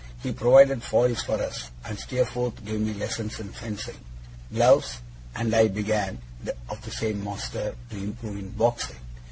He 0.23 0.31
provided 0.31 0.81
foils 0.81 1.21
for 1.21 1.39
us, 1.39 1.69
and 1.85 1.95
Steerforth 1.99 2.65
gave 2.65 2.79
me 2.81 2.95
lessons 2.95 3.39
in 3.39 3.49
fencing 3.49 3.99
gloves, 4.51 4.97
and 5.35 5.53
I 5.53 5.67
began, 5.67 6.17
of 6.69 6.81
the 6.81 6.89
same 6.89 7.23
master, 7.23 7.75
to 7.91 7.95
improve 7.97 8.39
in 8.39 8.49
boxing. 8.49 8.97